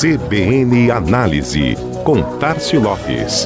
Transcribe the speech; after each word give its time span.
CBN 0.00 0.90
Análise, 0.90 1.76
com 2.04 2.22
Tarcio 2.38 2.80
Lopes. 2.80 3.44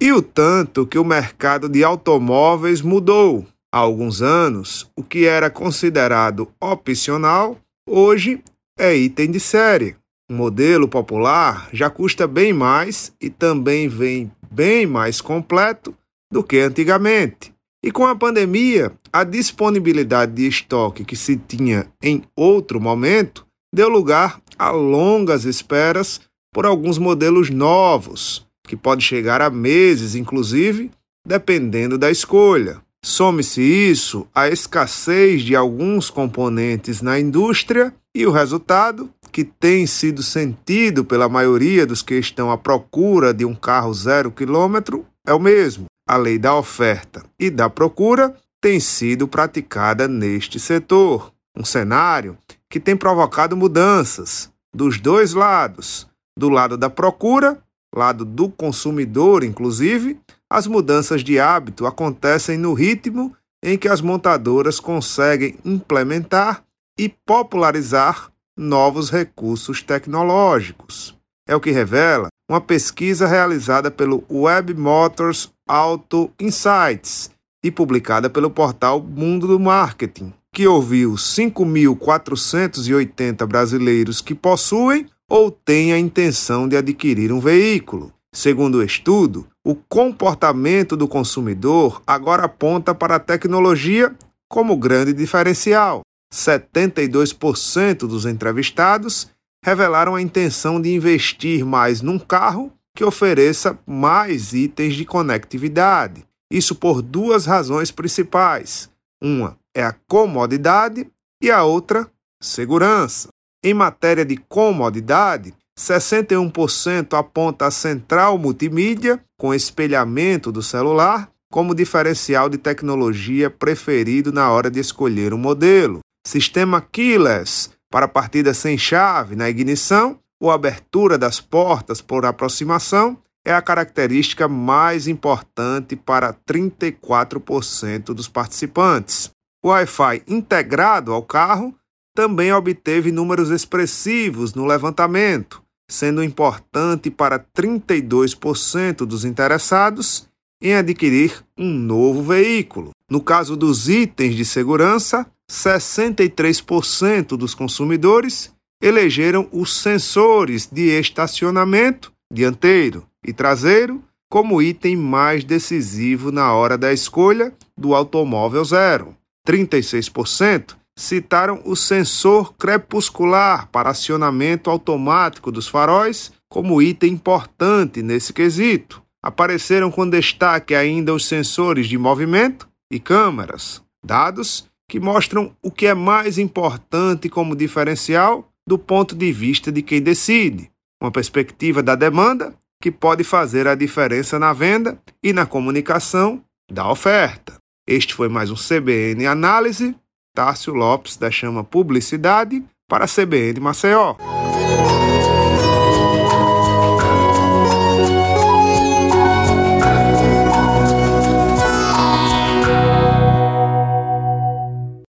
E 0.00 0.10
o 0.10 0.22
tanto 0.22 0.86
que 0.86 0.98
o 0.98 1.04
mercado 1.04 1.68
de 1.68 1.84
automóveis 1.84 2.80
mudou. 2.80 3.46
Há 3.70 3.76
alguns 3.76 4.22
anos, 4.22 4.90
o 4.96 5.02
que 5.02 5.26
era 5.26 5.50
considerado 5.50 6.48
opcional, 6.58 7.58
hoje 7.86 8.42
é 8.78 8.96
item 8.96 9.30
de 9.30 9.38
série. 9.38 9.97
Modelo 10.30 10.86
popular 10.86 11.70
já 11.72 11.88
custa 11.88 12.26
bem 12.26 12.52
mais 12.52 13.14
e 13.18 13.30
também 13.30 13.88
vem 13.88 14.30
bem 14.50 14.86
mais 14.86 15.22
completo 15.22 15.94
do 16.30 16.42
que 16.42 16.58
antigamente. 16.58 17.52
E 17.82 17.90
com 17.90 18.06
a 18.06 18.14
pandemia, 18.14 18.92
a 19.10 19.24
disponibilidade 19.24 20.32
de 20.32 20.46
estoque 20.46 21.04
que 21.04 21.16
se 21.16 21.36
tinha 21.36 21.86
em 22.02 22.22
outro 22.36 22.78
momento 22.78 23.46
deu 23.74 23.88
lugar 23.88 24.40
a 24.58 24.70
longas 24.70 25.44
esperas 25.44 26.20
por 26.52 26.66
alguns 26.66 26.98
modelos 26.98 27.48
novos, 27.50 28.46
que 28.66 28.76
pode 28.76 29.04
chegar 29.04 29.40
a 29.40 29.48
meses, 29.48 30.14
inclusive, 30.14 30.90
dependendo 31.26 31.96
da 31.96 32.10
escolha. 32.10 32.82
Some-se 33.04 33.62
isso 33.62 34.26
à 34.34 34.48
escassez 34.48 35.42
de 35.42 35.54
alguns 35.54 36.10
componentes 36.10 37.00
na 37.00 37.18
indústria 37.18 37.94
e 38.14 38.26
o 38.26 38.32
resultado, 38.32 39.08
que 39.38 39.44
tem 39.44 39.86
sido 39.86 40.20
sentido 40.20 41.04
pela 41.04 41.28
maioria 41.28 41.86
dos 41.86 42.02
que 42.02 42.16
estão 42.16 42.50
à 42.50 42.58
procura 42.58 43.32
de 43.32 43.44
um 43.44 43.54
carro 43.54 43.94
zero 43.94 44.32
quilômetro, 44.32 45.06
é 45.24 45.32
o 45.32 45.38
mesmo. 45.38 45.86
A 46.08 46.16
lei 46.16 46.40
da 46.40 46.56
oferta 46.56 47.22
e 47.38 47.48
da 47.48 47.70
procura 47.70 48.34
tem 48.60 48.80
sido 48.80 49.28
praticada 49.28 50.08
neste 50.08 50.58
setor. 50.58 51.32
Um 51.56 51.64
cenário 51.64 52.36
que 52.68 52.80
tem 52.80 52.96
provocado 52.96 53.56
mudanças 53.56 54.50
dos 54.74 54.98
dois 54.98 55.34
lados. 55.34 56.08
Do 56.36 56.48
lado 56.48 56.76
da 56.76 56.90
procura, 56.90 57.62
lado 57.94 58.24
do 58.24 58.48
consumidor, 58.48 59.44
inclusive, 59.44 60.18
as 60.50 60.66
mudanças 60.66 61.22
de 61.22 61.38
hábito 61.38 61.86
acontecem 61.86 62.58
no 62.58 62.74
ritmo 62.74 63.32
em 63.62 63.78
que 63.78 63.86
as 63.86 64.00
montadoras 64.00 64.80
conseguem 64.80 65.56
implementar 65.64 66.64
e 66.98 67.08
popularizar 67.08 68.32
novos 68.58 69.08
recursos 69.08 69.82
tecnológicos. 69.82 71.16
É 71.46 71.54
o 71.54 71.60
que 71.60 71.70
revela 71.70 72.26
uma 72.50 72.60
pesquisa 72.60 73.26
realizada 73.26 73.90
pelo 73.90 74.22
Web 74.28 74.74
Motors 74.74 75.50
Auto 75.66 76.30
Insights 76.40 77.30
e 77.62 77.70
publicada 77.70 78.28
pelo 78.28 78.50
portal 78.50 79.00
Mundo 79.00 79.46
do 79.46 79.60
Marketing, 79.60 80.34
que 80.52 80.66
ouviu 80.66 81.12
5.480 81.12 83.46
brasileiros 83.46 84.20
que 84.20 84.34
possuem 84.34 85.06
ou 85.30 85.50
têm 85.50 85.92
a 85.92 85.98
intenção 85.98 86.66
de 86.66 86.74
adquirir 86.76 87.30
um 87.30 87.38
veículo. 87.38 88.10
Segundo 88.34 88.78
o 88.78 88.82
estudo, 88.82 89.46
o 89.64 89.74
comportamento 89.74 90.96
do 90.96 91.06
consumidor 91.06 92.02
agora 92.06 92.44
aponta 92.44 92.94
para 92.94 93.16
a 93.16 93.20
tecnologia 93.20 94.14
como 94.48 94.76
grande 94.76 95.12
diferencial. 95.12 96.00
72% 96.32 98.06
dos 98.06 98.26
entrevistados 98.26 99.30
revelaram 99.64 100.14
a 100.14 100.22
intenção 100.22 100.80
de 100.80 100.94
investir 100.94 101.64
mais 101.64 102.00
num 102.00 102.18
carro 102.18 102.72
que 102.94 103.04
ofereça 103.04 103.78
mais 103.86 104.52
itens 104.52 104.94
de 104.94 105.04
conectividade. 105.04 106.24
Isso 106.50 106.74
por 106.74 107.02
duas 107.02 107.46
razões 107.46 107.90
principais. 107.90 108.90
Uma 109.22 109.56
é 109.74 109.82
a 109.82 109.94
comodidade 110.08 111.06
e 111.42 111.50
a 111.50 111.62
outra, 111.62 112.10
segurança. 112.40 113.28
Em 113.62 113.74
matéria 113.74 114.24
de 114.24 114.36
comodidade, 114.36 115.54
61% 115.78 117.16
aponta 117.16 117.66
a 117.66 117.70
central 117.70 118.38
multimídia 118.38 119.22
com 119.38 119.54
espelhamento 119.54 120.50
do 120.50 120.62
celular 120.62 121.30
como 121.50 121.74
diferencial 121.74 122.48
de 122.48 122.58
tecnologia 122.58 123.48
preferido 123.48 124.32
na 124.32 124.50
hora 124.50 124.70
de 124.70 124.80
escolher 124.80 125.32
um 125.32 125.38
modelo. 125.38 126.00
Sistema 126.28 126.82
keyless 126.82 127.70
para 127.90 128.06
partida 128.06 128.52
sem 128.52 128.76
chave 128.76 129.34
na 129.34 129.48
ignição 129.48 130.18
ou 130.38 130.50
abertura 130.50 131.16
das 131.16 131.40
portas 131.40 132.02
por 132.02 132.26
aproximação 132.26 133.16
é 133.46 133.54
a 133.54 133.62
característica 133.62 134.46
mais 134.46 135.08
importante 135.08 135.96
para 135.96 136.34
34% 136.34 138.12
dos 138.12 138.28
participantes. 138.28 139.30
O 139.64 139.68
Wi-Fi 139.68 140.22
integrado 140.28 141.14
ao 141.14 141.22
carro 141.22 141.74
também 142.14 142.52
obteve 142.52 143.10
números 143.10 143.48
expressivos 143.48 144.52
no 144.52 144.66
levantamento, 144.66 145.62
sendo 145.90 146.22
importante 146.22 147.10
para 147.10 147.38
32% 147.38 149.06
dos 149.06 149.24
interessados 149.24 150.28
em 150.60 150.74
adquirir 150.74 151.42
um 151.56 151.72
novo 151.72 152.22
veículo. 152.22 152.90
No 153.10 153.22
caso 153.22 153.56
dos 153.56 153.88
itens 153.88 154.34
de 154.34 154.44
segurança, 154.44 155.26
63% 155.50 157.36
dos 157.36 157.54
consumidores 157.54 158.52
elegeram 158.82 159.48
os 159.50 159.74
sensores 159.74 160.66
de 160.70 160.90
estacionamento 160.98 162.12
dianteiro 162.32 163.06
e 163.24 163.32
traseiro 163.32 164.02
como 164.30 164.60
item 164.60 164.96
mais 164.96 165.42
decisivo 165.42 166.30
na 166.30 166.52
hora 166.52 166.76
da 166.76 166.92
escolha 166.92 167.52
do 167.76 167.94
automóvel 167.94 168.64
zero. 168.64 169.16
36% 169.48 170.76
citaram 170.96 171.62
o 171.64 171.74
sensor 171.74 172.52
crepuscular 172.54 173.68
para 173.68 173.90
acionamento 173.90 174.68
automático 174.68 175.50
dos 175.50 175.66
faróis 175.66 176.30
como 176.50 176.82
item 176.82 177.12
importante 177.12 178.02
nesse 178.02 178.32
quesito. 178.32 179.02
Apareceram 179.22 179.90
com 179.90 180.08
destaque 180.08 180.74
ainda 180.74 181.14
os 181.14 181.24
sensores 181.26 181.88
de 181.88 181.96
movimento 181.96 182.68
e 182.92 183.00
câmeras, 183.00 183.82
dados 184.04 184.67
que 184.88 184.98
mostram 184.98 185.54
o 185.62 185.70
que 185.70 185.86
é 185.86 185.94
mais 185.94 186.38
importante 186.38 187.28
como 187.28 187.54
diferencial 187.54 188.48
do 188.66 188.78
ponto 188.78 189.14
de 189.14 189.30
vista 189.32 189.70
de 189.70 189.82
quem 189.82 190.00
decide, 190.00 190.70
uma 191.00 191.10
perspectiva 191.10 191.82
da 191.82 191.94
demanda 191.94 192.54
que 192.80 192.90
pode 192.90 193.24
fazer 193.24 193.66
a 193.66 193.74
diferença 193.74 194.38
na 194.38 194.52
venda 194.52 194.98
e 195.22 195.32
na 195.32 195.46
comunicação 195.46 196.42
da 196.70 196.90
oferta. 196.90 197.56
Este 197.86 198.14
foi 198.14 198.28
mais 198.28 198.50
um 198.50 198.54
CBN 198.54 199.26
Análise 199.26 199.94
Tárcio 200.34 200.72
Lopes 200.72 201.16
da 201.16 201.30
Chama 201.30 201.64
Publicidade 201.64 202.62
para 202.88 203.04
a 203.04 203.08
CBN 203.08 203.58
Maceió. 203.60 204.16